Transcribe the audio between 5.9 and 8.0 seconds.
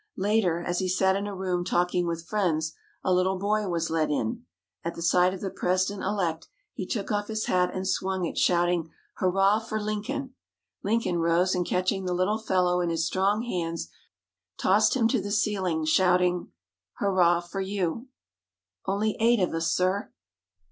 elect, he took off his hat and